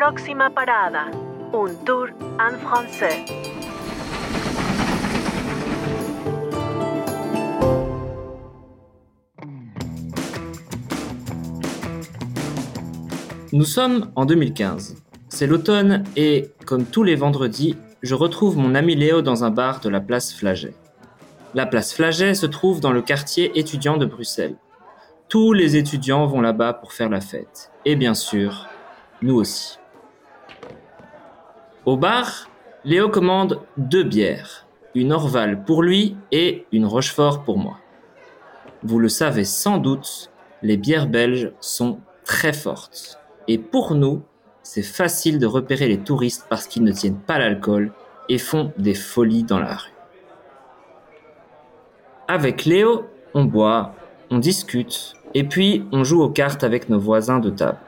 [0.00, 1.06] Próxima parada,
[1.52, 2.06] un tour
[2.38, 3.24] en français.
[13.52, 14.94] Nous sommes en 2015.
[15.28, 19.80] C'est l'automne et, comme tous les vendredis, je retrouve mon ami Léo dans un bar
[19.80, 20.74] de la place Flaget.
[21.54, 24.54] La place Flaget se trouve dans le quartier étudiant de Bruxelles.
[25.28, 27.72] Tous les étudiants vont là-bas pour faire la fête.
[27.84, 28.68] Et bien sûr,
[29.22, 29.76] nous aussi.
[31.88, 32.50] Au bar,
[32.84, 37.78] Léo commande deux bières, une Orval pour lui et une Rochefort pour moi.
[38.82, 40.30] Vous le savez sans doute,
[40.60, 43.18] les bières belges sont très fortes.
[43.46, 44.20] Et pour nous,
[44.62, 47.94] c'est facile de repérer les touristes parce qu'ils ne tiennent pas l'alcool
[48.28, 49.94] et font des folies dans la rue.
[52.28, 53.94] Avec Léo, on boit,
[54.30, 57.78] on discute, et puis on joue aux cartes avec nos voisins de table.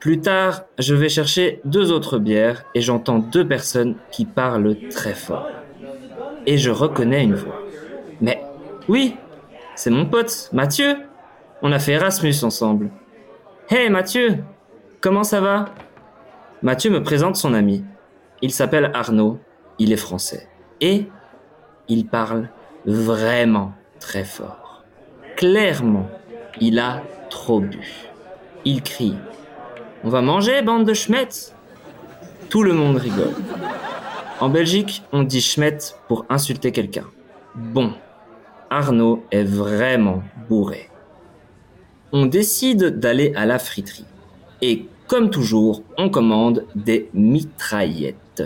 [0.00, 5.14] Plus tard, je vais chercher deux autres bières et j'entends deux personnes qui parlent très
[5.14, 5.48] fort.
[6.46, 7.62] Et je reconnais une voix.
[8.20, 8.42] Mais
[8.88, 9.16] oui,
[9.74, 10.96] c'est mon pote, Mathieu.
[11.62, 12.90] On a fait Erasmus ensemble.
[13.70, 14.44] Hey Mathieu,
[15.00, 15.66] comment ça va?
[16.62, 17.84] Mathieu me présente son ami.
[18.42, 19.38] Il s'appelle Arnaud,
[19.78, 20.48] il est français.
[20.80, 21.06] Et
[21.88, 22.48] il parle
[22.84, 24.84] vraiment très fort.
[25.36, 26.08] Clairement,
[26.60, 28.08] il a trop bu.
[28.64, 29.16] Il crie
[30.06, 31.52] On va manger, bande de schmettes
[32.48, 33.34] Tout le monde rigole.
[34.38, 37.06] En Belgique, on dit schmette pour insulter quelqu'un.
[37.56, 37.92] Bon,
[38.70, 40.90] Arnaud est vraiment bourré.
[42.12, 44.04] On décide d'aller à la friterie.
[44.62, 48.44] Et comme toujours, on commande des mitraillettes.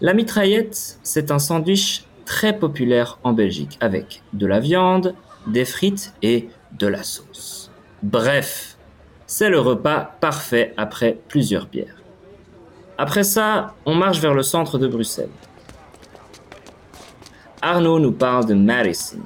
[0.00, 5.14] La mitraillette, c'est un sandwich très populaire en Belgique avec de la viande,
[5.46, 7.70] des frites et de la sauce.
[8.02, 8.76] Bref,
[9.30, 12.02] c'est le repas parfait après plusieurs bières.
[12.98, 15.30] Après ça, on marche vers le centre de Bruxelles.
[17.62, 19.20] Arnaud nous parle de Madison,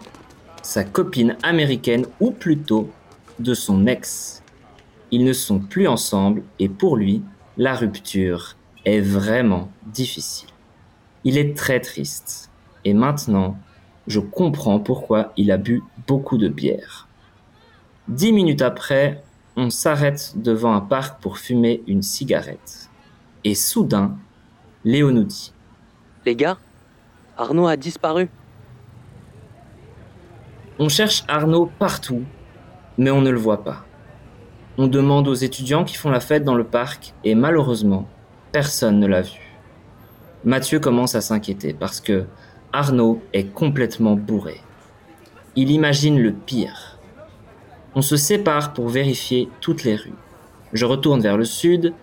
[0.61, 2.91] sa copine américaine ou plutôt
[3.39, 4.43] de son ex.
[5.11, 7.23] Ils ne sont plus ensemble et pour lui,
[7.57, 10.51] la rupture est vraiment difficile.
[11.25, 12.51] Il est très triste
[12.85, 13.57] et maintenant,
[14.07, 17.09] je comprends pourquoi il a bu beaucoup de bière.
[18.09, 19.24] Dix minutes après,
[19.57, 22.91] on s'arrête devant un parc pour fumer une cigarette.
[23.45, 24.17] Et soudain,
[24.85, 25.53] Léo nous dit
[26.27, 26.59] Les gars,
[27.37, 28.29] Arnaud a disparu.
[30.79, 32.25] On cherche Arnaud partout,
[32.99, 33.85] mais on ne le voit pas.
[34.77, 38.09] On demande aux étudiants qui font la fête dans le parc et malheureusement,
[38.51, 39.39] personne ne l'a vu.
[40.45, 42.27] Mathieu commence à s'inquiéter parce que
[42.73, 44.61] Arnaud est complètement bourré.
[45.55, 46.94] Il imagine le pire.
[47.97, 50.15] On se sépare pour vérifier toutes les rues.
[50.73, 51.95] Je retourne vers le sud,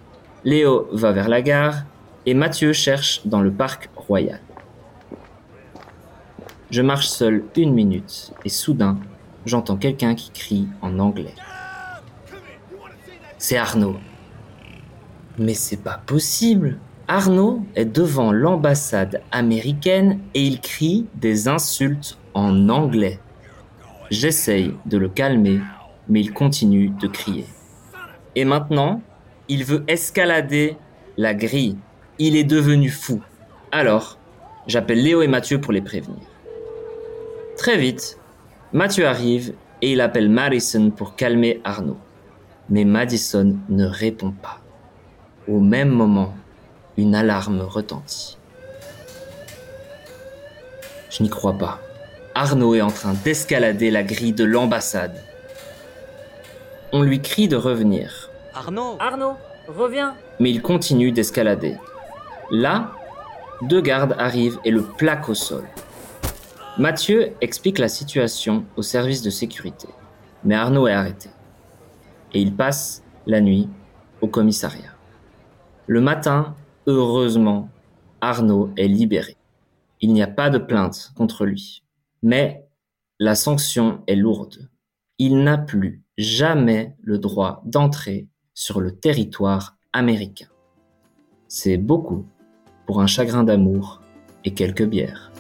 [0.45, 1.83] Léo va vers la gare
[2.25, 4.39] et Mathieu cherche dans le parc royal.
[6.69, 8.97] Je marche seul une minute et soudain,
[9.45, 11.35] j'entends quelqu'un qui crie en anglais.
[13.37, 13.97] C'est Arnaud.
[15.37, 16.77] Mais c'est pas possible.
[17.07, 23.19] Arnaud est devant l'ambassade américaine et il crie des insultes en anglais.
[24.09, 25.59] J'essaye de le calmer,
[26.07, 27.45] mais il continue de crier.
[28.35, 29.01] Et maintenant,
[29.47, 30.77] il veut escalader
[31.17, 31.77] la grille.
[32.19, 33.21] Il est devenu fou.
[33.71, 34.17] Alors,
[34.67, 36.21] j'appelle Léo et Mathieu pour les prévenir.
[37.57, 38.17] Très vite,
[38.73, 41.97] Mathieu arrive et il appelle Madison pour calmer Arnaud.
[42.69, 44.59] Mais Madison ne répond pas.
[45.47, 46.33] Au même moment,
[46.97, 48.37] une alarme retentit.
[51.09, 51.81] Je n'y crois pas.
[52.35, 55.21] Arnaud est en train d'escalader la grille de l'ambassade.
[56.93, 58.29] On lui crie de revenir.
[58.53, 59.37] Arnaud Arnaud,
[59.69, 61.77] reviens Mais il continue d'escalader.
[62.51, 62.91] Là,
[63.61, 65.63] deux gardes arrivent et le plaquent au sol.
[66.77, 69.87] Mathieu explique la situation au service de sécurité,
[70.43, 71.29] mais Arnaud est arrêté.
[72.33, 73.69] Et il passe la nuit
[74.19, 74.91] au commissariat.
[75.87, 76.55] Le matin,
[76.87, 77.69] heureusement,
[78.19, 79.37] Arnaud est libéré.
[80.01, 81.83] Il n'y a pas de plainte contre lui.
[82.21, 82.67] Mais
[83.17, 84.69] la sanction est lourde.
[85.19, 90.47] Il n'a plus jamais le droit d'entrer sur le territoire américain.
[91.47, 92.25] C'est beaucoup
[92.85, 94.01] pour un chagrin d'amour
[94.45, 95.30] et quelques bières.